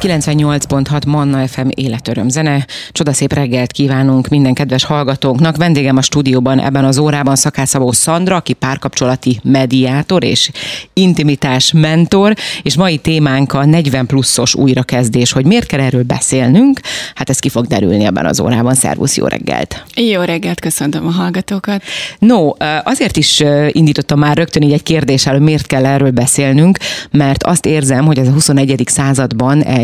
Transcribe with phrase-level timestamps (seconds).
[0.00, 2.66] 98.6 Manna FM életöröm zene.
[2.92, 5.56] Csodaszép reggelt kívánunk minden kedves hallgatónknak.
[5.56, 10.50] Vendégem a stúdióban ebben az órában Szakászavó Szandra, aki párkapcsolati mediátor és
[10.92, 16.80] intimitás mentor, és mai témánk a 40 pluszos újrakezdés, hogy miért kell erről beszélnünk.
[17.14, 18.74] Hát ez ki fog derülni ebben az órában.
[18.74, 19.84] Szervusz, jó reggelt!
[19.94, 21.82] Jó reggelt, köszöntöm a hallgatókat.
[22.18, 22.50] No,
[22.84, 26.78] azért is indítottam már rögtön így egy kérdéssel, hogy miért kell erről beszélnünk,
[27.10, 28.82] mert azt érzem, hogy ez a 21.
[28.86, 29.83] században egy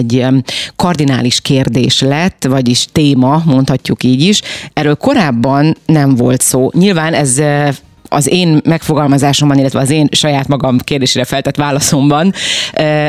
[0.76, 4.40] kardinális kérdés lett, vagyis téma, mondhatjuk így is.
[4.72, 6.70] Erről korábban nem volt szó.
[6.72, 7.42] Nyilván ez
[8.08, 12.32] az én megfogalmazásomban, illetve az én saját magam kérdésére feltett válaszomban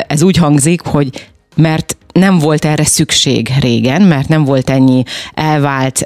[0.07, 1.09] ez úgy hangzik, hogy
[1.55, 6.05] mert nem volt erre szükség régen, mert nem volt ennyi elvált,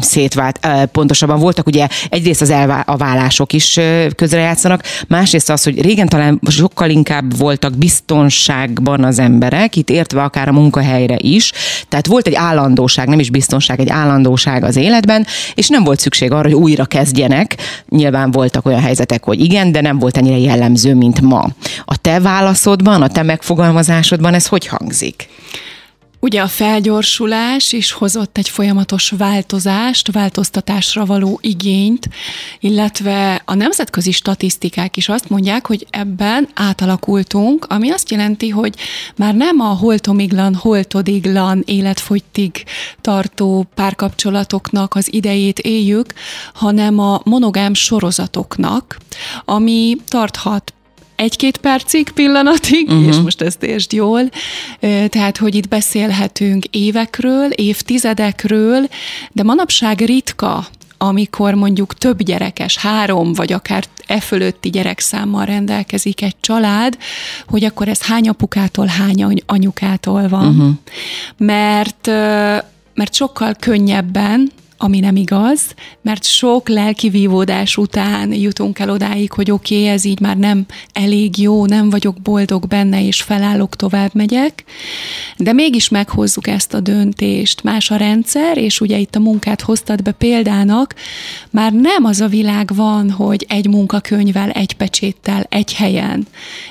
[0.00, 3.78] szétvált, pontosabban voltak ugye egyrészt az elvá- a vállások is
[4.16, 10.48] közrejátszanak, másrészt az, hogy régen talán sokkal inkább voltak biztonságban az emberek, itt értve akár
[10.48, 11.52] a munkahelyre is,
[11.88, 16.32] tehát volt egy állandóság, nem is biztonság, egy állandóság az életben, és nem volt szükség
[16.32, 17.56] arra, hogy újra kezdjenek.
[17.88, 21.48] Nyilván voltak olyan helyzetek, hogy igen, de nem volt ennyire jellemző, mint ma.
[21.84, 25.28] A te válaszodban, a te megfogalmazásodban ez hogy hangzik?
[26.22, 32.08] Ugye a felgyorsulás is hozott egy folyamatos változást, változtatásra való igényt,
[32.60, 38.74] illetve a nemzetközi statisztikák is azt mondják, hogy ebben átalakultunk, ami azt jelenti, hogy
[39.16, 42.64] már nem a holtomiglan, holtodiglan, életfogytig
[43.00, 46.12] tartó párkapcsolatoknak az idejét éljük,
[46.54, 48.98] hanem a monogám sorozatoknak,
[49.44, 50.72] ami tarthat
[51.20, 53.06] egy-két percig, pillanatig, uh-huh.
[53.06, 54.22] és most ezt értsd jól,
[55.08, 58.88] tehát, hogy itt beszélhetünk évekről, évtizedekről,
[59.32, 60.66] de manapság ritka
[61.02, 66.98] amikor mondjuk több gyerekes, három vagy akár e fölötti gyerekszámmal rendelkezik egy család,
[67.46, 70.48] hogy akkor ez hány apukától, hány anyukától van.
[70.48, 70.70] Uh-huh.
[71.36, 72.06] Mert,
[72.94, 74.50] mert sokkal könnyebben
[74.82, 75.60] ami nem igaz,
[76.02, 80.66] mert sok lelki vívódás után jutunk el odáig, hogy oké, okay, ez így már nem
[80.92, 84.64] elég jó, nem vagyok boldog benne, és felállok, tovább megyek,
[85.36, 87.62] de mégis meghozzuk ezt a döntést.
[87.62, 90.94] Más a rendszer, és ugye itt a munkát hoztad be példának,
[91.50, 96.26] már nem az a világ van, hogy egy munkakönyvvel, egy pecséttel, egy helyen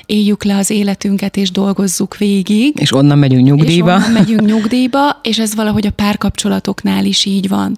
[0.06, 2.80] éljük le az életünket, és dolgozzuk végig.
[2.80, 3.96] És onnan megyünk nyugdíjba.
[3.96, 7.76] És onnan megyünk nyugdíjba, és ez valahogy a párkapcsolatoknál is így van.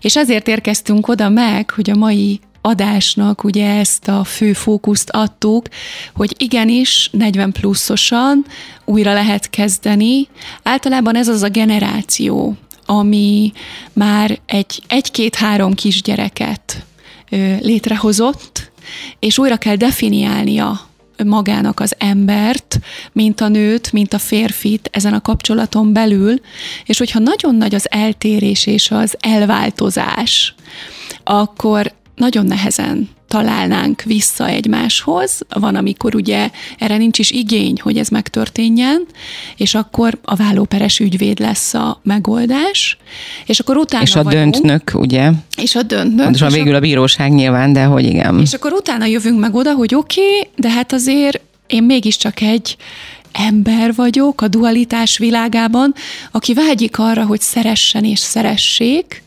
[0.00, 5.66] És ezért érkeztünk oda meg, hogy a mai adásnak ugye ezt a fő fókuszt adtuk,
[6.14, 8.44] hogy igenis 40 pluszosan
[8.84, 10.28] újra lehet kezdeni.
[10.62, 12.56] Általában ez az a generáció,
[12.86, 13.52] ami
[13.92, 16.84] már egy, egy-két-három kisgyereket
[17.60, 18.70] létrehozott,
[19.18, 20.80] és újra kell definiálnia
[21.26, 22.78] magának az embert,
[23.12, 26.40] mint a nőt, mint a férfit ezen a kapcsolaton belül,
[26.84, 30.54] és hogyha nagyon nagy az eltérés és az elváltozás,
[31.24, 35.40] akkor nagyon nehezen találnánk vissza egymáshoz.
[35.48, 39.06] Van, amikor ugye erre nincs is igény, hogy ez megtörténjen,
[39.56, 42.96] és akkor a vállóperes ügyvéd lesz a megoldás,
[43.46, 45.30] és akkor utána És a vagyunk, döntnök, ugye?
[45.56, 46.24] És a döntnök.
[46.24, 48.40] Pontosan és végül a, a bíróság nyilván, de hogy igen.
[48.40, 52.76] És akkor utána jövünk meg oda, hogy oké, okay, de hát azért én mégiscsak egy
[53.32, 55.94] ember vagyok a dualitás világában,
[56.30, 59.22] aki vágyik arra, hogy szeressen és szeressék,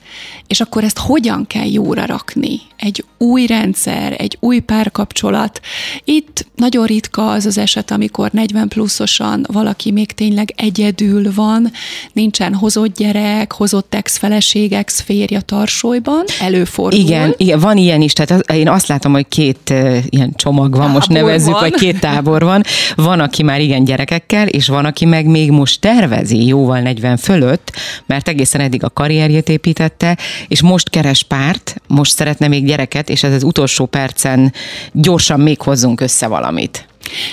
[0.48, 2.60] és akkor ezt hogyan kell jóra rakni?
[2.76, 5.60] Egy új rendszer, egy új párkapcsolat.
[6.04, 11.72] Itt nagyon ritka az az eset, amikor 40 pluszosan valaki még tényleg egyedül van,
[12.14, 17.00] nincsen hozott gyerek, hozott ex-feleség, ex-férja tarsolyban, előfordul.
[17.00, 20.80] Igen, igen, van ilyen is, tehát én azt látom, hogy két uh, ilyen csomag van,
[20.80, 21.62] tábor most nevezzük, van.
[21.62, 22.64] vagy két tábor van.
[22.96, 27.72] Van, aki már igen gyerekekkel, és van, aki meg még most tervezi jóval 40 fölött,
[28.06, 33.24] mert egészen eddig a karrierjét építette, és most keres párt, most szeretne még gyereket, és
[33.24, 34.54] ez az utolsó percen
[34.92, 36.88] gyorsan még hozzunk össze valamit.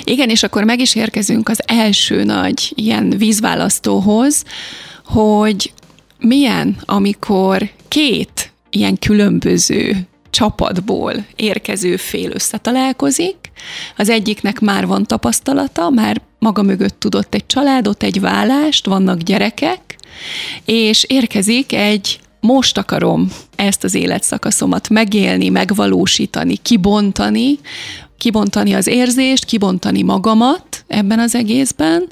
[0.05, 4.45] Igen, és akkor meg is érkezünk az első nagy ilyen vízválasztóhoz,
[5.05, 5.73] hogy
[6.19, 13.37] milyen, amikor két ilyen különböző csapatból érkező fél összetalálkozik,
[13.97, 19.97] az egyiknek már van tapasztalata, már maga mögött tudott egy családot, egy vállást, vannak gyerekek,
[20.65, 27.59] és érkezik egy most akarom ezt az életszakaszomat megélni, megvalósítani, kibontani,
[28.19, 32.09] kibontani az érzést, kibontani magamat ebben az egészben,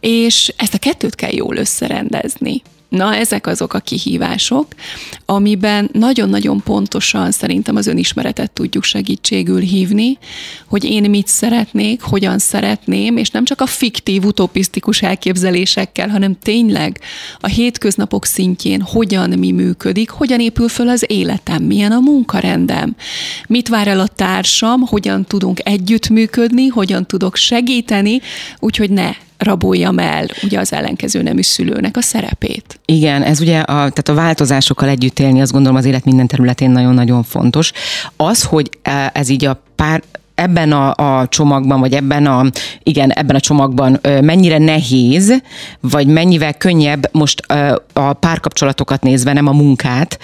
[0.00, 2.62] és ezt a kettőt kell jól összerendezni.
[2.94, 4.66] Na, ezek azok a kihívások,
[5.26, 10.18] amiben nagyon-nagyon pontosan szerintem az önismeretet tudjuk segítségül hívni,
[10.66, 17.00] hogy én mit szeretnék, hogyan szeretném, és nem csak a fiktív, utopisztikus elképzelésekkel, hanem tényleg
[17.40, 22.96] a hétköznapok szintjén hogyan mi működik, hogyan épül föl az életem, milyen a munkarendem,
[23.48, 28.20] mit vár el a társam, hogyan tudunk együttműködni, hogyan tudok segíteni,
[28.58, 32.80] úgyhogy ne raboljam el ugye az ellenkező nemű szülőnek a szerepét.
[32.84, 36.70] Igen, ez ugye a, tehát a változásokkal együtt élni, azt gondolom az élet minden területén
[36.70, 37.72] nagyon-nagyon fontos.
[38.16, 40.02] Az, hogy e, ez így a pár,
[40.34, 42.44] ebben a, a csomagban, vagy ebben a,
[42.82, 45.42] igen, ebben a csomagban mennyire nehéz,
[45.80, 47.40] vagy mennyivel könnyebb most
[47.92, 50.18] a párkapcsolatokat nézve, nem a munkát,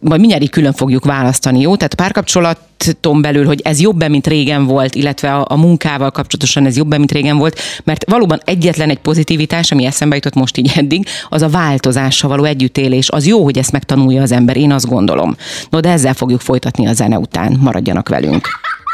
[0.00, 1.76] majd mindjárt így külön fogjuk választani, jó?
[1.76, 6.66] Tehát a párkapcsolaton belül, hogy ez jobb mint régen volt, illetve a, a munkával kapcsolatosan
[6.66, 10.72] ez jobb mint régen volt, mert valóban egyetlen egy pozitivitás, ami eszembe jutott most így
[10.76, 13.08] eddig, az a változással való együttélés.
[13.08, 15.36] Az jó, hogy ezt megtanulja az ember, én azt gondolom.
[15.70, 17.56] No, de ezzel fogjuk folytatni a zene után.
[17.60, 18.48] Maradjanak velünk.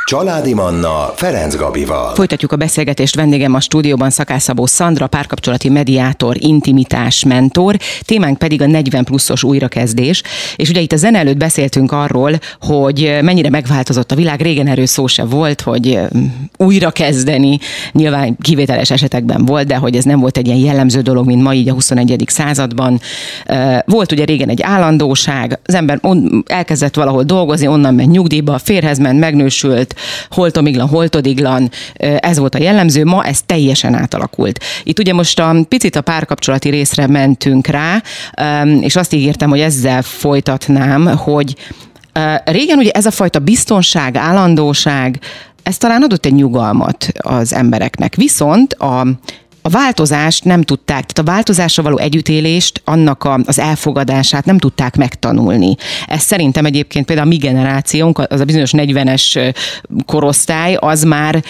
[0.08, 2.14] Családi Manna Ferenc Gabival.
[2.14, 3.14] Folytatjuk a beszélgetést.
[3.14, 10.22] Vendégem a stúdióban Szakászabó Szandra, párkapcsolati mediátor, intimitás mentor, témánk pedig a 40 pluszos újrakezdés.
[10.56, 14.40] És ugye itt a zene előtt beszéltünk arról, hogy mennyire megváltozott a világ.
[14.40, 16.00] Régen erő szó se volt, hogy
[16.56, 17.58] újrakezdeni.
[17.92, 21.54] Nyilván kivételes esetekben volt, de hogy ez nem volt egy ilyen jellemző dolog, mint ma
[21.54, 22.24] így a 21.
[22.26, 23.00] században.
[23.84, 26.00] Volt ugye régen egy állandóság, az ember
[26.46, 29.94] elkezdett valahol dolgozni, onnan ment nyugdíjba, férhez ment, megnősült,
[30.30, 31.70] holtomiglan, holtodiglan,
[32.18, 34.60] ez volt a jellemző, ma ez teljesen átalakult.
[34.82, 38.02] Itt ugye most a picit a párkapcsolati részre mentünk rá,
[38.80, 41.56] és azt ígértem, hogy ezzel folytatnám, hogy
[42.44, 45.20] régen ugye ez a fajta biztonság, állandóság,
[45.62, 48.14] ez talán adott egy nyugalmat az embereknek.
[48.14, 49.06] Viszont a
[49.66, 54.96] a változást nem tudták, tehát a változásra való együttélést, annak a, az elfogadását nem tudták
[54.96, 55.76] megtanulni.
[56.06, 59.54] Ez szerintem egyébként például a mi generációnk, az a bizonyos 40-es
[60.06, 61.42] korosztály, az már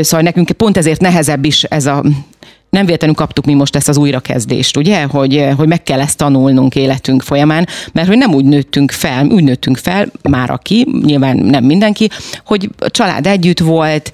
[0.00, 2.04] Szóval nekünk pont ezért nehezebb is ez a
[2.72, 6.74] nem véletlenül kaptuk mi most ezt az újrakezdést, ugye, hogy, hogy meg kell ezt tanulnunk
[6.74, 11.64] életünk folyamán, mert hogy nem úgy nőttünk fel, úgy nőttünk fel, már aki, nyilván nem
[11.64, 12.08] mindenki,
[12.44, 14.12] hogy a család együtt volt,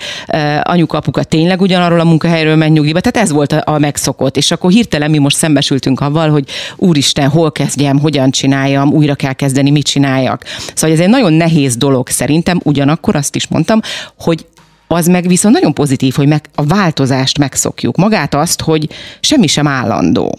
[0.63, 4.51] anyuka, apuka tényleg ugyanarról a munkahelyről ment nyugdíjba, tehát ez volt a, a megszokott, és
[4.51, 9.71] akkor hirtelen mi most szembesültünk avval, hogy úristen, hol kezdjem, hogyan csináljam, újra kell kezdeni,
[9.71, 10.45] mit csináljak.
[10.75, 13.81] Szóval ez egy nagyon nehéz dolog szerintem, ugyanakkor azt is mondtam,
[14.19, 14.47] hogy
[14.89, 17.97] az meg viszont nagyon pozitív, hogy meg a változást megszokjuk.
[17.97, 18.89] Magát azt, hogy
[19.21, 20.39] semmi sem állandó.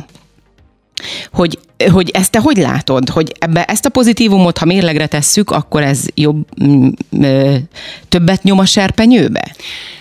[1.31, 1.59] Hogy,
[1.91, 3.09] hogy ezt te hogy látod?
[3.09, 6.45] Hogy ebbe ezt a pozitívumot, ha mérlegre tesszük, akkor ez jobb,
[8.09, 9.55] többet nyom a serpenyőbe?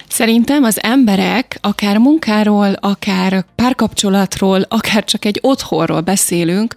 [0.09, 6.75] Szerintem az emberek akár munkáról, akár párkapcsolatról, akár csak egy otthonról beszélünk,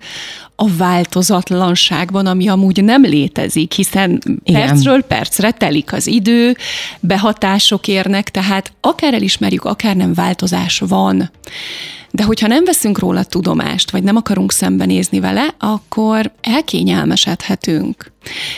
[0.61, 4.67] a változatlanságban, ami amúgy nem létezik, hiszen Igen.
[4.67, 6.57] percről percre telik az idő,
[6.99, 11.31] behatások érnek, tehát akár elismerjük, akár nem változás van.
[12.11, 18.11] De hogyha nem veszünk róla tudomást, vagy nem akarunk szembenézni vele, akkor elkényelmesedhetünk.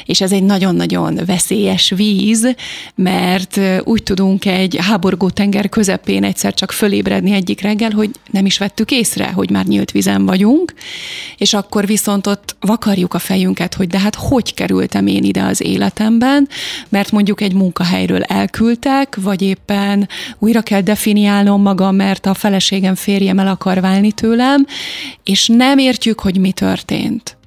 [0.06, 2.56] És ez egy nagyon-nagyon veszélyes víz,
[2.96, 8.58] mert úgy tudunk egy háborgó tenger közepén egyszer csak fölébredni egyik reggel, hogy nem is
[8.58, 10.74] vettük észre, hogy már nyílt vizen vagyunk,
[11.38, 15.62] és akkor viszont ott vakarjuk a fejünket, hogy de hát hogy kerültem én ide az
[15.62, 16.48] életemben,
[16.90, 20.08] mert mondjuk egy munkahelyről elküldtek, vagy éppen
[20.40, 24.66] újra kell definiálnom magam, mert a feleségem férjem el akar válni tőlem,
[25.24, 27.38] és nem értjük, hogy mi történt.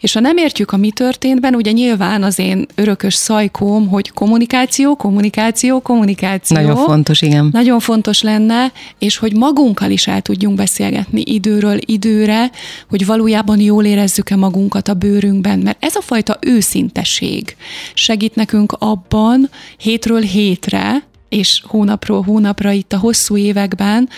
[0.00, 4.96] És ha nem értjük a mi történtben, ugye nyilván az én örökös szajkóm, hogy kommunikáció,
[4.96, 6.56] kommunikáció, kommunikáció.
[6.56, 7.48] Nagyon fontos, igen.
[7.52, 12.50] Nagyon fontos lenne, és hogy magunkkal is el tudjunk beszélgetni időről időre,
[12.88, 17.56] hogy valójában jól érezzük-e magunkat a bőrünkben, mert ez a fajta őszinteség
[17.94, 24.08] segít nekünk abban hétről hétre, és hónapról hónapra itt a hosszú években,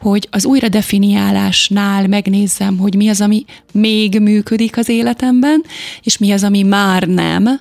[0.00, 5.64] hogy az újra definiálásnál megnézzem, hogy mi az, ami még működik az életemben,
[6.02, 7.58] és mi az, ami már nem,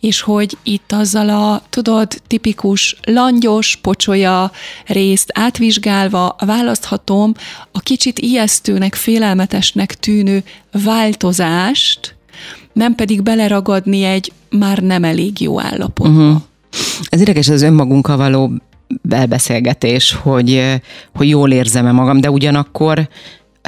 [0.00, 4.50] és hogy itt azzal a, tudod, tipikus langyos, pocsolya
[4.86, 7.34] részt átvizsgálva választhatom
[7.72, 10.42] a kicsit ijesztőnek, félelmetesnek tűnő
[10.84, 12.16] változást,
[12.72, 16.22] nem pedig beleragadni egy már nem elég jó állapotba.
[16.22, 16.42] Uh-huh.
[17.08, 18.50] Ez érdekes az önmagunkkal való
[19.02, 20.80] belbeszélgetés, hogy,
[21.14, 23.08] hogy jól érzem-e magam, de ugyanakkor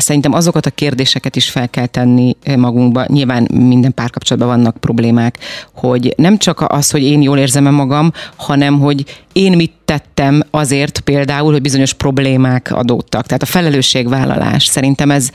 [0.01, 3.05] szerintem azokat a kérdéseket is fel kell tenni magunkba.
[3.09, 5.39] Nyilván minden párkapcsolatban vannak problémák,
[5.75, 11.01] hogy nem csak az, hogy én jól érzem-e magam, hanem hogy én mit tettem azért
[11.01, 13.27] például, hogy bizonyos problémák adódtak.
[13.27, 15.31] Tehát a felelősségvállalás szerintem ez,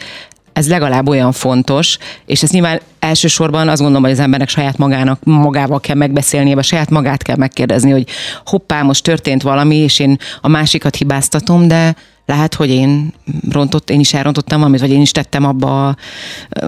[0.53, 5.24] ez legalább olyan fontos, és ez nyilván elsősorban azt gondolom, hogy az embernek saját magának,
[5.24, 8.08] magával kell megbeszélnie, vagy saját magát kell megkérdezni, hogy
[8.46, 11.96] hoppá, most történt valami, és én a másikat hibáztatom, de
[12.31, 13.13] lehet, hogy én
[13.50, 15.95] rontott, én is elrontottam valamit, vagy én is tettem abba a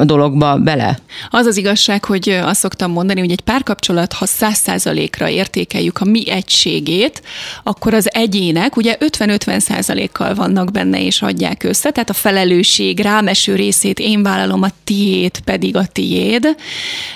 [0.04, 1.00] dologba bele.
[1.30, 6.06] Az az igazság, hogy azt szoktam mondani, hogy egy párkapcsolat, ha száz százalékra értékeljük a
[6.06, 7.22] mi egységét,
[7.64, 13.56] akkor az egyének ugye 50-50 százalékkal vannak benne és adják össze, tehát a felelősség rámeső
[13.56, 16.56] részét én vállalom, a tiét pedig a tiéd,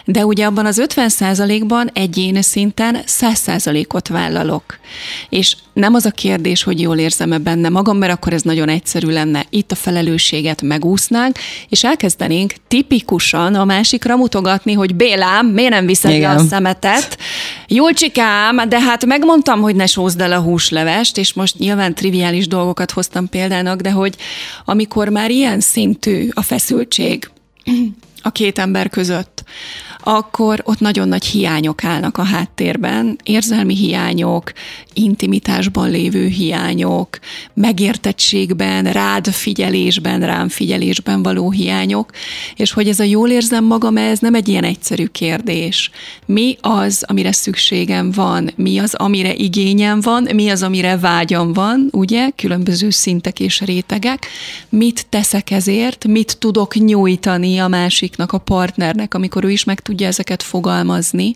[0.05, 4.79] de ugye abban az 50 százalékban egyéni szinten 100 százalékot vállalok.
[5.29, 9.07] És nem az a kérdés, hogy jól érzem-e benne magam, mert akkor ez nagyon egyszerű
[9.07, 9.45] lenne.
[9.49, 11.37] Itt a felelősséget megúsznánk,
[11.69, 16.35] és elkezdenénk tipikusan a másikra mutogatni, hogy Bélám, miért nem viszed Igen.
[16.35, 17.17] le a szemetet?
[17.93, 22.91] csikám, de hát megmondtam, hogy ne sózd el a húslevest, és most nyilván triviális dolgokat
[22.91, 24.15] hoztam példának, de hogy
[24.65, 27.29] amikor már ilyen szintű a feszültség
[28.21, 29.43] a két ember között,
[30.03, 34.51] akkor ott nagyon nagy hiányok állnak a háttérben, érzelmi hiányok,
[34.93, 37.19] intimitásban lévő hiányok,
[37.53, 42.11] megértettségben, rád figyelésben, rám figyelésben való hiányok,
[42.55, 45.91] és hogy ez a jól érzem magam, ez nem egy ilyen egyszerű kérdés.
[46.25, 51.87] Mi az, amire szükségem van, mi az, amire igényem van, mi az, amire vágyam van,
[51.91, 54.27] ugye, különböző szintek és rétegek,
[54.69, 60.07] mit teszek ezért, mit tudok nyújtani a másiknak, a partnernek, amikor ő is meg tudja
[60.07, 61.35] ezeket fogalmazni,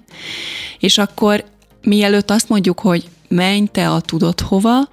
[0.80, 1.44] és akkor
[1.82, 4.90] mielőtt azt mondjuk, hogy menj te a tudod hova,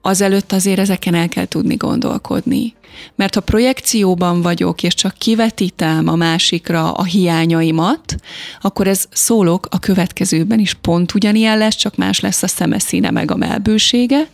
[0.00, 2.74] azelőtt azért ezeken el kell tudni gondolkodni.
[3.14, 8.14] Mert ha projekcióban vagyok, és csak kivetítem a másikra a hiányaimat,
[8.60, 13.30] akkor ez szólok a következőben is pont ugyanilyen lesz, csak más lesz a szemeszíne meg
[13.30, 14.28] a melbősége,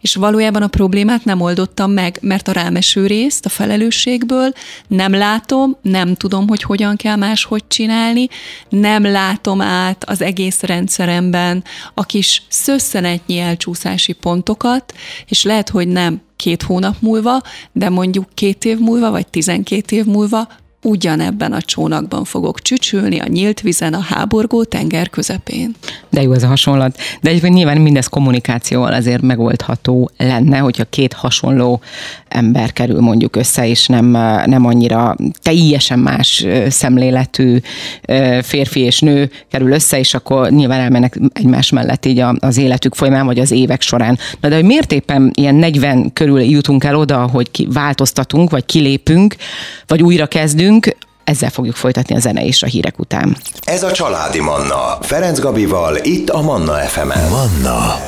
[0.00, 4.52] és valójában a problémát nem oldottam meg, mert a rámeső részt a felelősségből
[4.88, 8.28] nem látom, nem tudom, hogy hogyan kell máshogy csinálni,
[8.68, 14.94] nem látom át az egész rendszeremben a kis szösszenetnyi elcsúszási pontokat,
[15.26, 17.40] és lehet, hogy nem két hónap múlva,
[17.72, 20.48] de mondjuk két év múlva, vagy tizenkét év múlva
[20.82, 25.74] ugyanebben a csónakban fogok csücsülni a nyílt vizen a háborgó tenger közepén.
[26.10, 26.98] De jó ez a hasonlat.
[27.20, 31.80] De egyébként nyilván mindez kommunikációval azért megoldható lenne, hogyha két hasonló
[32.28, 34.06] ember kerül mondjuk össze, és nem,
[34.46, 37.58] nem annyira teljesen más szemléletű
[38.42, 43.26] férfi és nő kerül össze, és akkor nyilván elmennek egymás mellett így az életük folyamán,
[43.26, 44.18] vagy az évek során.
[44.40, 49.36] Na de hogy miért éppen ilyen 40 körül jutunk el oda, hogy változtatunk, vagy kilépünk,
[49.86, 53.36] vagy újra kezdünk, beszélünk, ezzel fogjuk folytatni a zene és a hírek után.
[53.64, 54.98] Ez a Családi Manna.
[55.00, 57.28] Ferenc Gabival, itt a Manna FM-en.
[57.30, 58.00] Manna.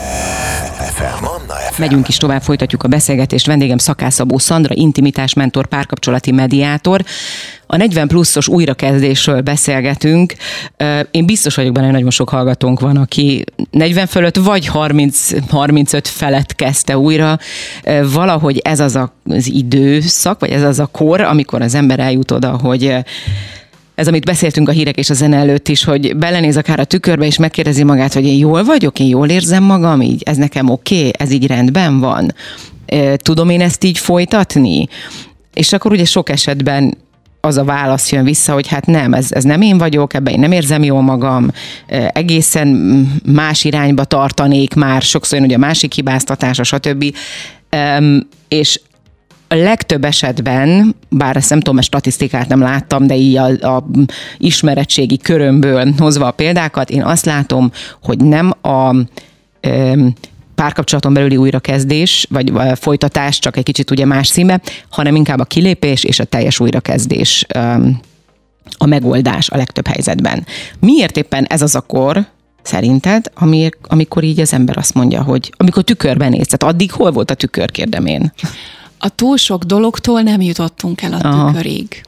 [0.94, 1.24] FM.
[1.24, 1.80] Manna FM.
[1.80, 3.46] Megyünk is tovább, folytatjuk a beszélgetést.
[3.46, 7.04] Vendégem Szakászabó Szandra, intimitásmentor, párkapcsolati mediátor.
[7.66, 10.34] A 40 pluszos újrakezdésről beszélgetünk.
[11.10, 16.54] Én biztos vagyok benne, hogy nagyon sok hallgatónk van, aki 40 fölött vagy 30-35 felett
[16.54, 17.38] kezdte újra.
[18.12, 22.58] Valahogy ez az az időszak, vagy ez az a kor, amikor az ember eljut oda,
[22.62, 22.96] hogy
[23.94, 27.26] ez, amit beszéltünk a hírek és a zene előtt is, hogy belenéz akár a tükörbe,
[27.26, 30.98] és megkérdezi magát, hogy én jól vagyok, én jól érzem magam, így ez nekem oké,
[30.98, 32.34] okay, ez így rendben van.
[33.16, 34.88] Tudom én ezt így folytatni?
[35.54, 36.96] És akkor ugye sok esetben
[37.44, 40.40] az a válasz jön vissza, hogy hát nem, ez, ez nem én vagyok, ebben én
[40.40, 41.50] nem érzem jól magam,
[42.12, 42.68] egészen
[43.24, 47.04] más irányba tartanék már, sokszor jön ugye a másik hibáztatása, stb.
[48.48, 48.80] És
[49.48, 53.84] a legtöbb esetben, bár ezt nem tudom, mert statisztikát nem láttam, de így a, a
[54.38, 57.70] ismeretségi körömből hozva a példákat, én azt látom,
[58.02, 58.94] hogy nem a
[60.54, 66.04] párkapcsolaton belüli újrakezdés, vagy folytatás, csak egy kicsit ugye más színbe, hanem inkább a kilépés
[66.04, 67.46] és a teljes újrakezdés
[68.78, 70.46] a megoldás a legtöbb helyzetben.
[70.80, 72.26] Miért éppen ez az a kor,
[72.62, 73.30] szerinted,
[73.82, 77.34] amikor így az ember azt mondja, hogy amikor tükörben néz, tehát addig hol volt a
[77.34, 78.32] tükör, kérdem én?
[78.98, 81.50] A túl sok dologtól nem jutottunk el a Aha.
[81.50, 82.02] tükörig.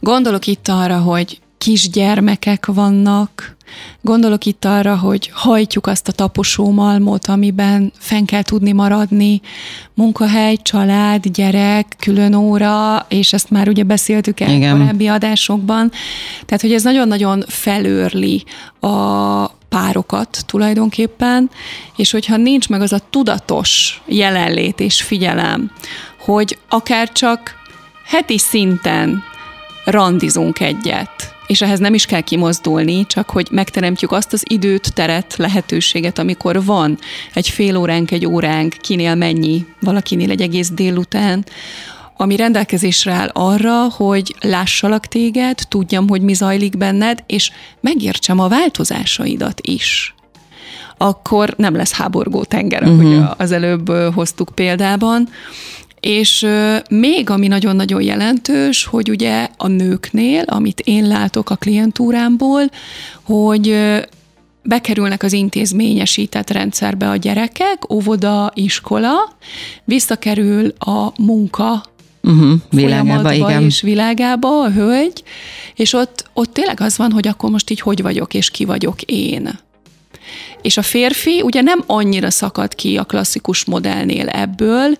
[0.00, 3.53] Gondolok itt arra, hogy kisgyermekek vannak,
[4.00, 9.40] Gondolok itt arra, hogy hajtjuk azt a taposó malmot, amiben fenn kell tudni maradni,
[9.94, 14.78] munkahely, család, gyerek, külön óra, és ezt már ugye beszéltük el Igen.
[14.78, 15.90] korábbi adásokban.
[16.44, 18.44] Tehát, hogy ez nagyon-nagyon felőrli
[18.80, 21.50] a párokat tulajdonképpen,
[21.96, 25.70] és hogyha nincs meg az a tudatos jelenlét és figyelem,
[26.24, 27.54] hogy akár csak
[28.06, 29.22] heti szinten
[29.84, 35.36] randizunk egyet, és ehhez nem is kell kimozdulni, csak hogy megteremtjük azt az időt, teret,
[35.36, 36.98] lehetőséget, amikor van
[37.34, 41.44] egy fél óránk, egy óránk, kinél mennyi, valakinél egy egész délután,
[42.16, 48.48] ami rendelkezésre áll arra, hogy lássalak téged, tudjam, hogy mi zajlik benned, és megértsem a
[48.48, 50.14] változásaidat is
[50.96, 52.98] akkor nem lesz háborgó tenger, uh-huh.
[52.98, 53.30] ahogy mhm.
[53.36, 55.28] az előbb hoztuk példában.
[56.04, 56.46] És
[56.90, 62.62] még ami nagyon-nagyon jelentős, hogy ugye a nőknél, amit én látok a klientúrámból,
[63.22, 63.76] hogy
[64.62, 69.14] bekerülnek az intézményesített rendszerbe a gyerekek, óvoda, iskola,
[69.84, 71.84] visszakerül a munka
[72.22, 73.62] uh-huh, világába, igen.
[73.62, 75.22] és világába a hölgy,
[75.74, 79.02] és ott, ott tényleg az van, hogy akkor most így hogy vagyok, és ki vagyok
[79.02, 79.58] én.
[80.62, 84.96] És a férfi ugye nem annyira szakad ki a klasszikus modellnél ebből,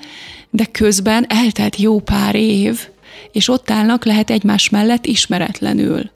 [0.55, 2.89] de közben eltelt jó pár év,
[3.33, 6.11] és ott állnak lehet egymás mellett ismeretlenül.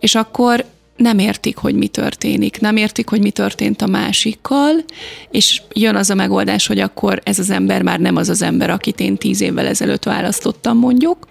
[0.00, 0.64] És akkor
[0.96, 4.72] nem értik, hogy mi történik, nem értik, hogy mi történt a másikkal,
[5.30, 8.70] és jön az a megoldás, hogy akkor ez az ember már nem az az ember,
[8.70, 11.26] akit én tíz évvel ezelőtt választottam mondjuk,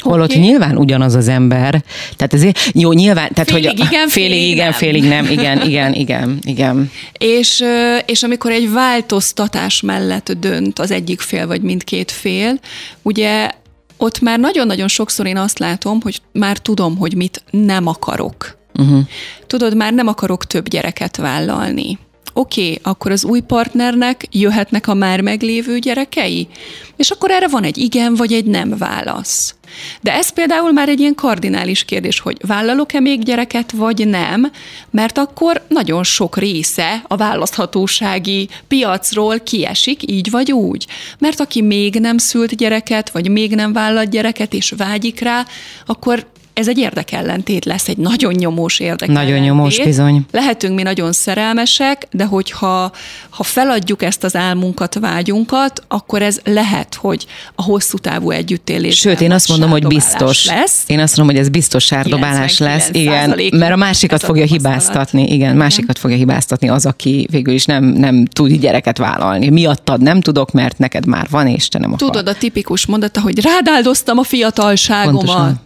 [0.00, 0.42] Holott okay.
[0.42, 1.84] nyilván ugyanaz az ember.
[2.16, 4.72] Tehát ezért, jó, nyilván, tehát félig hogy igen, félig, félig igen, nem.
[4.72, 6.90] félig nem, igen, igen, igen, igen.
[7.18, 7.64] És,
[8.06, 12.60] és amikor egy változtatás mellett dönt az egyik fél, vagy mindkét fél,
[13.02, 13.50] ugye
[13.96, 18.56] ott már nagyon-nagyon sokszor én azt látom, hogy már tudom, hogy mit nem akarok.
[18.74, 19.00] Uh-huh.
[19.46, 21.98] Tudod, már nem akarok több gyereket vállalni
[22.32, 26.48] oké, okay, akkor az új partnernek jöhetnek a már meglévő gyerekei?
[26.96, 29.54] És akkor erre van egy igen vagy egy nem válasz.
[30.00, 34.50] De ez például már egy ilyen kardinális kérdés, hogy vállalok-e még gyereket, vagy nem,
[34.90, 40.86] mert akkor nagyon sok része a választhatósági piacról kiesik, így vagy úgy.
[41.18, 45.46] Mert aki még nem szült gyereket, vagy még nem vállalt gyereket, és vágyik rá,
[45.86, 49.28] akkor ez egy érdekellentét lesz, egy nagyon nyomós érdekellentét.
[49.28, 50.26] Nagyon nyomós, bizony.
[50.30, 52.92] Lehetünk mi nagyon szerelmesek, de hogyha
[53.30, 58.98] ha feladjuk ezt az álmunkat, vágyunkat, akkor ez lehet, hogy a hosszú távú együttélés.
[58.98, 60.46] Sőt, én azt mondom, hogy biztos.
[60.46, 60.82] Lesz.
[60.86, 62.88] Én azt mondom, hogy ez biztos sárdobálás lesz.
[62.92, 65.32] Igen, mert a másikat fogja hibáztatni.
[65.32, 69.48] Igen, másikat fogja hibáztatni az, aki végül is nem, nem tud gyereket vállalni.
[69.48, 72.10] Miattad nem tudok, mert neked már van, és te nem akar.
[72.10, 75.24] Tudod a tipikus mondata, hogy rádáldoztam a fiatalságomat.
[75.24, 75.60] Pontosan.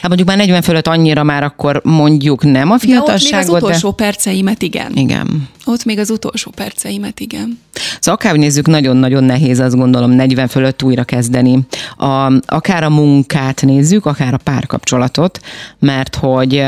[0.00, 3.46] Hát mondjuk már 40 fölött annyira már akkor mondjuk nem a fiatalságot.
[3.46, 3.94] De ott még az utolsó de...
[4.04, 4.92] perceimet igen.
[4.94, 5.48] Igen.
[5.64, 7.58] Ott még az utolsó perceimet igen.
[8.00, 11.58] Szóval akár nézzük, nagyon-nagyon nehéz azt gondolom 40 fölött újra kezdeni.
[11.96, 15.40] A, akár a munkát nézzük, akár a párkapcsolatot,
[15.78, 16.64] mert hogy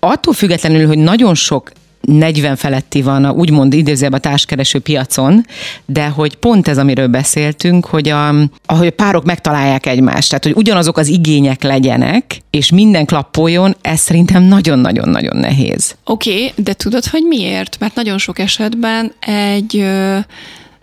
[0.00, 5.46] attól függetlenül, hogy nagyon sok 40 feletti van a úgymond idézőben a társkereső piacon,
[5.86, 8.28] de hogy pont ez, amiről beszéltünk, hogy a,
[8.66, 14.00] ahogy a párok megtalálják egymást, tehát hogy ugyanazok az igények legyenek, és minden klappoljon, ez
[14.00, 15.94] szerintem nagyon-nagyon-nagyon nehéz.
[16.04, 17.76] Oké, okay, de tudod, hogy miért?
[17.78, 19.84] Mert nagyon sok esetben egy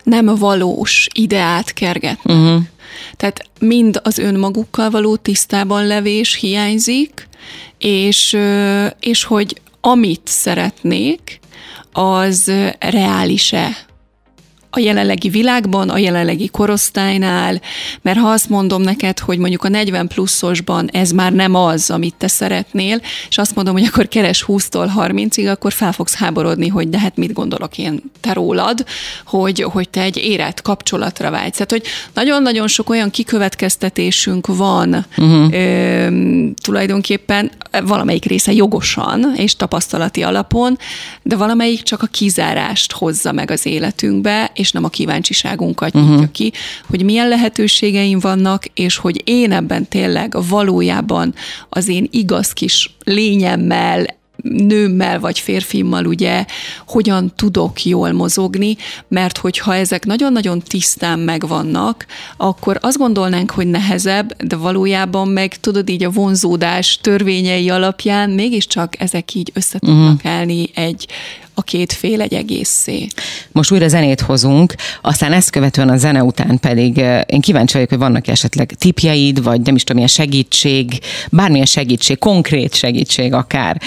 [0.02, 2.36] nem valós ideát kergetnek.
[2.36, 2.62] Uh-huh.
[3.16, 7.28] Tehát mind az önmagukkal való tisztában levés hiányzik,
[7.78, 8.36] és,
[9.00, 11.38] és hogy amit szeretnék,
[11.92, 13.76] az reális-e
[14.78, 17.60] a jelenlegi világban, a jelenlegi korosztálynál,
[18.02, 22.14] mert ha azt mondom neked, hogy mondjuk a 40 pluszosban ez már nem az, amit
[22.18, 26.88] te szeretnél, és azt mondom, hogy akkor keres 20-tól 30-ig, akkor fel fogsz háborodni, hogy
[26.88, 28.84] de hát mit gondolok én te rólad,
[29.26, 31.52] hogy, hogy te egy érett kapcsolatra vágysz.
[31.56, 31.82] Tehát, hogy
[32.14, 35.52] nagyon-nagyon sok olyan kikövetkeztetésünk van uh-huh.
[35.52, 36.08] ö,
[36.62, 37.50] tulajdonképpen
[37.84, 40.78] valamelyik része jogosan és tapasztalati alapon,
[41.22, 46.10] de valamelyik csak a kizárást hozza meg az életünkbe, és nem a kíváncsiságunkat uh-huh.
[46.10, 46.52] nyitja ki,
[46.88, 51.34] hogy milyen lehetőségeim vannak, és hogy én ebben tényleg valójában
[51.68, 56.44] az én igaz kis lényemmel, nőmmel vagy férfimmal ugye
[56.86, 58.76] hogyan tudok jól mozogni,
[59.08, 65.88] mert hogyha ezek nagyon-nagyon tisztán megvannak, akkor azt gondolnánk, hogy nehezebb, de valójában meg tudod
[65.88, 70.32] így a vonzódás törvényei alapján mégiscsak ezek így össze tudnak uh-huh.
[70.32, 71.06] állni egy
[71.58, 73.06] a két fél egy egészé.
[73.52, 77.98] Most újra zenét hozunk, aztán ezt követően a zene után pedig én kíváncsi vagyok, hogy
[77.98, 80.98] vannak esetleg tipjeid, vagy nem is tudom, milyen segítség,
[81.30, 83.80] bármilyen segítség, konkrét segítség akár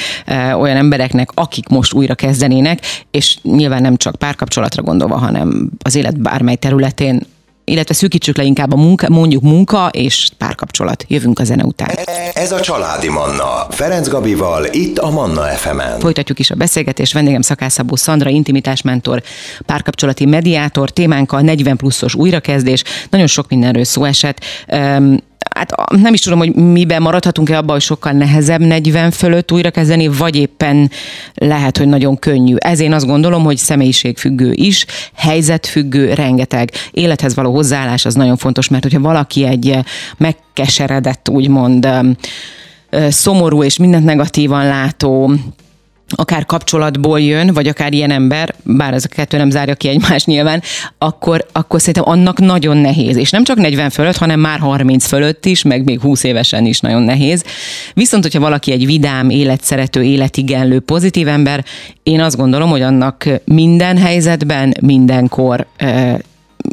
[0.59, 2.79] olyan embereknek, akik most újra kezdenének,
[3.11, 7.21] és nyilván nem csak párkapcsolatra gondolva, hanem az élet bármely területén
[7.71, 11.05] illetve szűkítsük le inkább a munka, mondjuk munka és párkapcsolat.
[11.07, 11.89] Jövünk a zene után.
[12.33, 13.67] Ez a Családi Manna.
[13.69, 15.99] Ferenc Gabival, itt a Manna FM-en.
[15.99, 17.13] Folytatjuk is a beszélgetést.
[17.13, 19.23] Vendégem Szakászabó Szandra, intimitásmentor,
[19.65, 22.83] párkapcsolati mediátor, témánkkal 40 pluszos újrakezdés.
[23.09, 24.45] Nagyon sok mindenről szó esett
[25.55, 30.07] hát nem is tudom, hogy miben maradhatunk-e abban, hogy sokkal nehezebb 40 fölött újra kezdeni,
[30.07, 30.91] vagy éppen
[31.33, 32.55] lehet, hogy nagyon könnyű.
[32.57, 38.67] Ez én azt gondolom, hogy személyiségfüggő is, helyzetfüggő, rengeteg élethez való hozzáállás az nagyon fontos,
[38.67, 39.77] mert hogyha valaki egy
[40.17, 41.87] megkeseredett, úgymond
[43.09, 45.33] szomorú és mindent negatívan látó
[46.15, 50.25] akár kapcsolatból jön, vagy akár ilyen ember, bár ez a kettő nem zárja ki egymást
[50.25, 50.61] nyilván,
[50.97, 53.15] akkor, akkor szerintem annak nagyon nehéz.
[53.15, 56.79] És nem csak 40 fölött, hanem már 30 fölött is, meg még 20 évesen is
[56.79, 57.43] nagyon nehéz.
[57.93, 61.65] Viszont, hogyha valaki egy vidám, életszerető, életigenlő, pozitív ember,
[62.03, 65.67] én azt gondolom, hogy annak minden helyzetben, mindenkor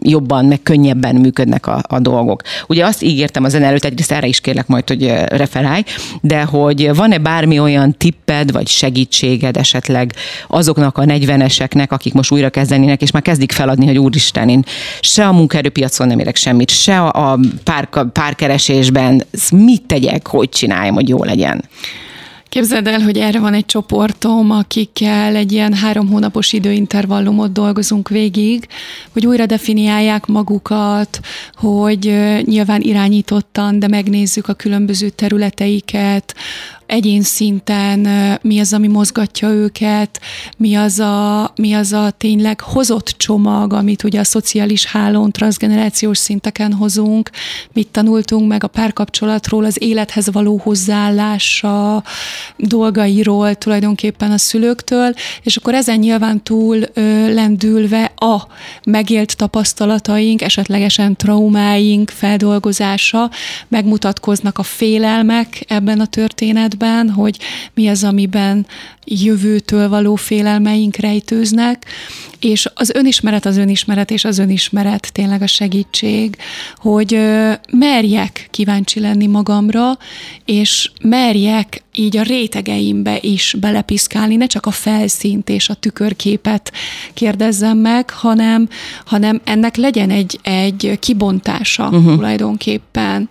[0.09, 2.43] jobban, meg könnyebben működnek a, a dolgok.
[2.67, 5.83] Ugye azt ígértem az előtt, egyrészt erre is kérlek majd, hogy referálj,
[6.21, 10.13] de hogy van-e bármi olyan tipped, vagy segítséged esetleg
[10.49, 14.65] azoknak a 40-eseknek, akik most újra kezdenének, és már kezdik feladni, hogy úristen, én
[15.01, 21.09] se a munkaerőpiacon nem érek semmit, se a pár, párkeresésben, mit tegyek, hogy csináljam, hogy
[21.09, 21.65] jó legyen.
[22.49, 28.67] Képzeld el, hogy erre van egy csoportom, akikkel egy ilyen három hónapos időintervallumot dolgozunk végig,
[29.13, 31.21] hogy újra definiálják magukat,
[31.55, 32.05] hogy
[32.45, 36.35] nyilván irányítottan, de megnézzük a különböző területeiket,
[36.89, 38.09] egyén szinten
[38.43, 40.21] mi az, ami mozgatja őket,
[40.57, 46.19] mi az a, mi az a tényleg hozott csomag, amit ugye a szociális hálón, transgenerációs
[46.19, 47.31] szinteken hozunk,
[47.73, 52.03] mit tanultunk meg a párkapcsolatról, az élethez való hozzáállása,
[52.57, 58.47] dolgairól tulajdonképpen a szülőktől, és akkor ezen nyilván túl ö, lendülve a
[58.85, 63.31] megélt tapasztalataink, esetlegesen traumáink feldolgozása,
[63.69, 67.39] megmutatkoznak a félelmek ebben a történetben, életben, hogy
[67.75, 68.67] mi az, amiben
[69.09, 71.87] jövőtől való félelmeink rejtőznek,
[72.41, 76.37] és az önismeret az önismeret, és az önismeret tényleg a segítség,
[76.77, 77.21] hogy
[77.73, 79.99] merjek kíváncsi lenni magamra,
[80.45, 86.73] és merjek így a rétegeimbe is belepiszkálni, ne csak a felszínt és a tükörképet
[87.15, 88.69] kérdezzem meg, hanem,
[89.05, 92.15] hanem ennek legyen egy, egy kibontása uh-huh.
[92.15, 93.29] tulajdonképpen,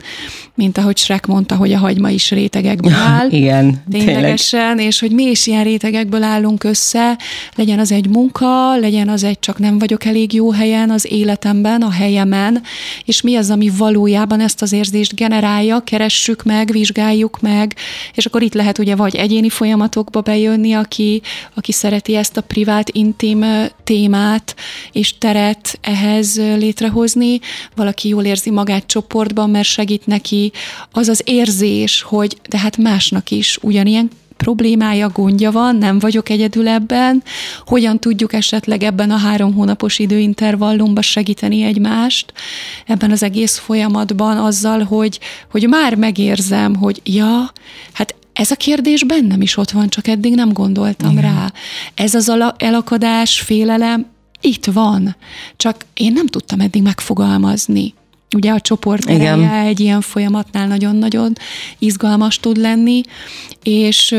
[0.55, 3.29] mint ahogy Shrek mondta, hogy a hagyma is rétegekből áll.
[3.31, 4.85] Igen, ténylegesen, tényleg.
[4.85, 7.17] és hogy mi is ilyen rétegekből állunk össze,
[7.55, 11.81] legyen az egy munka, legyen az egy csak nem vagyok elég jó helyen az életemben,
[11.81, 12.61] a helyemen,
[13.05, 17.75] és mi az, ami valójában ezt az érzést generálja, keressük meg, vizsgáljuk meg,
[18.13, 21.21] és akkor itt lehet ugye vagy egyéni folyamatokba bejönni, aki,
[21.53, 23.45] aki szereti ezt a privát, intim
[23.83, 24.55] témát
[24.91, 27.39] és teret ehhez létrehozni,
[27.75, 30.51] valaki jól érzi magát csoportban, mert segít neki.
[30.91, 36.67] Az az érzés, hogy de hát másnak is ugyanilyen problémája, gondja van, nem vagyok egyedül
[36.67, 37.23] ebben,
[37.65, 42.33] hogyan tudjuk esetleg ebben a három hónapos időintervallumban segíteni egymást
[42.85, 45.19] ebben az egész folyamatban azzal, hogy,
[45.51, 47.51] hogy már megérzem, hogy ja,
[47.93, 51.23] hát ez a kérdés bennem is ott van, csak eddig nem gondoltam Igen.
[51.23, 51.51] rá.
[51.95, 54.05] Ez az elakadás, félelem
[54.41, 55.15] itt van,
[55.55, 57.93] csak én nem tudtam eddig megfogalmazni.
[58.35, 59.49] Ugye a csoport Igen.
[59.49, 61.33] egy ilyen folyamatnál nagyon-nagyon
[61.79, 63.01] izgalmas tud lenni,
[63.63, 64.15] és,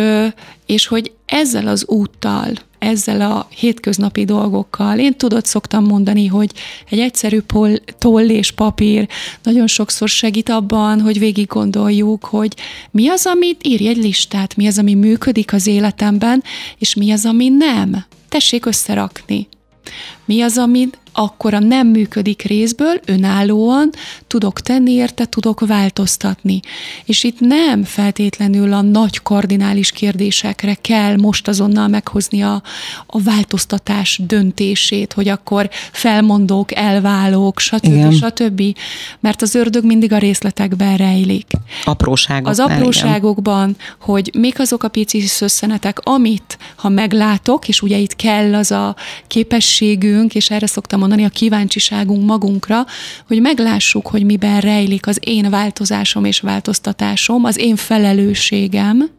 [0.66, 4.98] és hogy ezzel az úttal, ezzel a hétköznapi dolgokkal.
[4.98, 6.50] Én tudod, szoktam mondani, hogy
[6.90, 9.08] egy egyszerű pol, toll és papír
[9.42, 12.54] nagyon sokszor segít abban, hogy végig gondoljuk, hogy
[12.90, 16.42] mi az, amit írj egy listát, mi az, ami működik az életemben,
[16.78, 18.04] és mi az, ami nem.
[18.28, 19.48] Tessék összerakni.
[20.28, 23.90] Mi az, amit akkor a nem működik részből önállóan
[24.26, 26.60] tudok tenni érte, tudok változtatni.
[27.04, 32.62] És itt nem feltétlenül a nagy kardinális kérdésekre kell most azonnal meghozni a,
[33.06, 37.84] a változtatás döntését, hogy akkor felmondok, elválok, stb.
[37.84, 38.12] Igen.
[38.12, 38.62] stb.
[39.20, 41.46] Mert az ördög mindig a részletekben rejlik.
[41.84, 42.48] Apróságok.
[42.48, 43.82] Az apróságokban, igen.
[43.98, 48.96] hogy még azok a pici szösszenetek, amit ha meglátok, és ugye itt kell az a
[49.26, 52.86] képességünk, és erre szoktam mondani, a kíváncsiságunk magunkra,
[53.26, 59.10] hogy meglássuk, hogy miben rejlik az én változásom és változtatásom, az én felelősségem,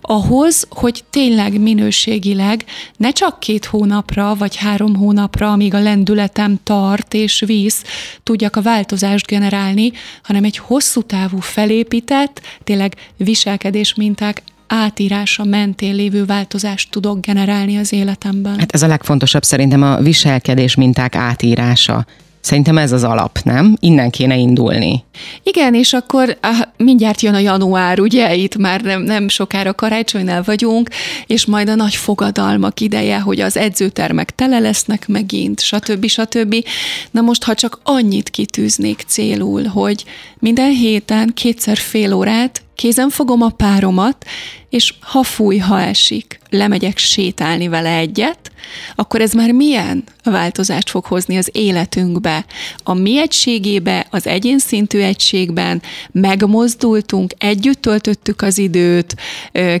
[0.00, 2.64] ahhoz, hogy tényleg minőségileg
[2.96, 7.82] ne csak két hónapra vagy három hónapra, amíg a lendületem tart és víz,
[8.22, 16.24] tudjak a változást generálni, hanem egy hosszú távú felépített, tényleg viselkedés minták átírása mentén lévő
[16.24, 18.58] változást tudok generálni az életemben.
[18.58, 22.06] Hát ez a legfontosabb szerintem a viselkedés minták átírása
[22.40, 23.76] Szerintem ez az alap, nem?
[23.80, 25.04] Innen kéne indulni.
[25.42, 30.42] Igen, és akkor ah, mindjárt jön a január, ugye, itt már nem, nem sokára karácsonynál
[30.42, 30.88] vagyunk,
[31.26, 36.06] és majd a nagy fogadalmak ideje, hogy az edzőtermek tele lesznek megint, stb.
[36.06, 36.64] stb.
[37.10, 40.04] Na most, ha csak annyit kitűznék célul, hogy
[40.38, 44.24] minden héten kétszer fél órát kézen fogom a páromat,
[44.68, 48.52] és ha fúj, ha esik, lemegyek sétálni vele egyet,
[48.94, 52.44] akkor ez már milyen változást fog hozni az életünkbe?
[52.82, 59.16] A mi egységébe, az egyén szintű egységben megmozdultunk, együtt töltöttük az időt,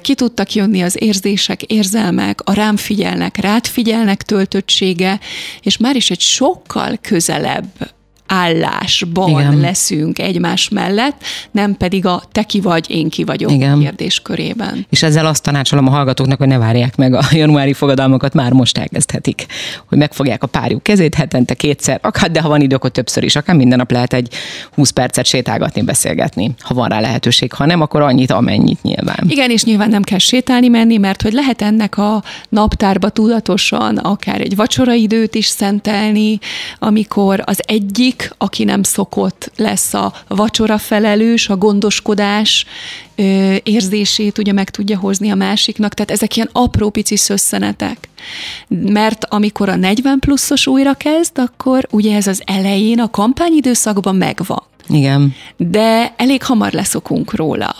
[0.00, 5.20] ki tudtak jönni az érzések, érzelmek, a rám figyelnek, rád figyelnek töltöttsége,
[5.62, 7.96] és már is egy sokkal közelebb
[8.28, 9.60] állásban Igen.
[9.60, 13.80] leszünk egymás mellett, nem pedig a te ki vagy, én ki vagyok Igen.
[13.80, 14.86] kérdéskörében.
[14.90, 18.78] És ezzel azt tanácsolom a hallgatóknak, hogy ne várják meg a januári fogadalmakat, már most
[18.78, 19.46] elkezdhetik,
[19.86, 23.36] hogy megfogják a párjuk kezét hetente kétszer, akár, de ha van idő, akkor többször is,
[23.36, 24.34] akár minden nap lehet egy
[24.74, 29.24] 20 percet sétálgatni, beszélgetni, ha van rá lehetőség, ha nem, akkor annyit, amennyit nyilván.
[29.28, 34.40] Igen, és nyilván nem kell sétálni menni, mert hogy lehet ennek a naptárba tudatosan akár
[34.40, 36.38] egy vacsoraidőt is szentelni,
[36.78, 42.66] amikor az egyik egyik, aki nem szokott, lesz a vacsora felelős, a gondoskodás
[43.62, 48.08] érzését ugye meg tudja hozni a másiknak, tehát ezek ilyen apró pici szösszenetek.
[48.68, 54.62] Mert amikor a 40 pluszos újra kezd, akkor ugye ez az elején, a kampányidőszakban megvan.
[54.88, 55.34] Igen.
[55.56, 57.76] De elég hamar leszokunk róla.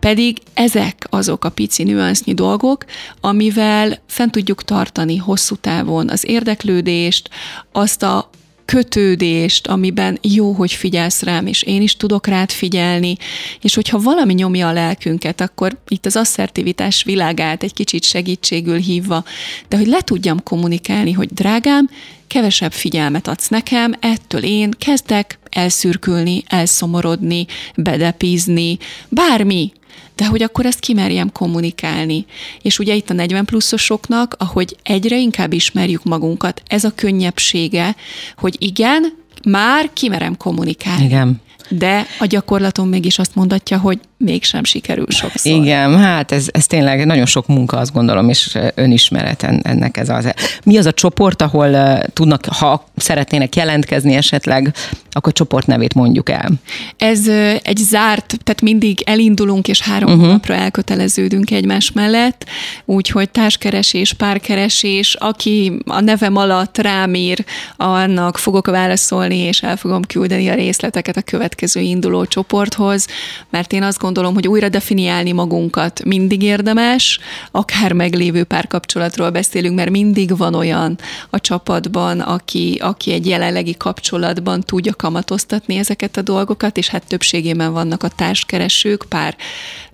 [0.00, 2.84] Pedig ezek azok a pici nüansznyi dolgok,
[3.20, 7.28] amivel fent tudjuk tartani hosszú távon az érdeklődést,
[7.72, 8.30] azt a
[8.66, 13.16] kötődést, amiben jó, hogy figyelsz rám, és én is tudok rád figyelni,
[13.60, 19.24] és hogyha valami nyomja a lelkünket, akkor itt az asszertivitás világát egy kicsit segítségül hívva,
[19.68, 21.90] de hogy le tudjam kommunikálni, hogy drágám,
[22.26, 29.72] kevesebb figyelmet adsz nekem, ettől én kezdek elszürkülni, elszomorodni, bedepízni, bármi,
[30.16, 32.26] de hogy akkor ezt kimerjem kommunikálni.
[32.62, 37.96] És ugye itt a 40 pluszosoknak, ahogy egyre inkább ismerjük magunkat, ez a könnyebbsége,
[38.36, 39.12] hogy igen,
[39.44, 41.04] már kimerem kommunikálni.
[41.04, 41.40] Igen.
[41.68, 45.52] De a gyakorlaton mégis azt mondatja, hogy mégsem sikerül sokszor.
[45.52, 50.32] Igen, hát ez, ez tényleg nagyon sok munka, azt gondolom, és önismeret ennek ez az.
[50.64, 54.74] Mi az a csoport, ahol tudnak, ha szeretnének jelentkezni esetleg,
[55.10, 56.50] akkor csoport nevét mondjuk el.
[56.96, 57.28] Ez
[57.62, 60.28] egy zárt, tehát mindig elindulunk, és három uh-huh.
[60.28, 62.44] napra elköteleződünk egymás mellett,
[62.84, 67.44] úgyhogy társkeresés, párkeresés, aki a nevem alatt rám ír,
[67.76, 73.06] annak fogok válaszolni, és el fogom küldeni a részleteket a következő induló csoporthoz,
[73.50, 77.18] mert én azt gondolom, hogy újra definiálni magunkat mindig érdemes,
[77.50, 80.98] akár meglévő párkapcsolatról beszélünk, mert mindig van olyan
[81.30, 87.72] a csapatban, aki, aki egy jelenlegi kapcsolatban tudja kamatoztatni ezeket a dolgokat, és hát többségében
[87.72, 89.36] vannak a társkeresők, pár,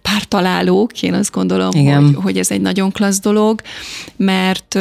[0.03, 3.61] pár találók, én azt gondolom, hogy, hogy ez egy nagyon klassz dolog,
[4.17, 4.75] mert,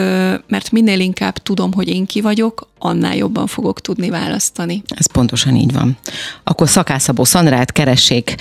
[0.47, 4.83] mert minél inkább tudom, hogy én ki vagyok, annál jobban fogok tudni választani.
[4.87, 5.97] Ez pontosan így van.
[6.43, 8.35] Akkor Szakászabó Szandrát keressék,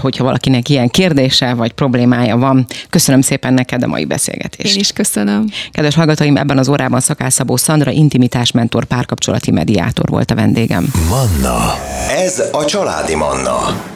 [0.00, 2.66] hogyha valakinek ilyen kérdése vagy problémája van.
[2.90, 4.74] Köszönöm szépen neked a mai beszélgetést.
[4.74, 5.46] Én is köszönöm.
[5.72, 10.92] Kedves hallgatóim, ebben az órában Szakászabó Szandra intimitásmentor párkapcsolati mediátor volt a vendégem.
[11.08, 11.74] Manna.
[12.08, 13.94] Ez a családi Manna.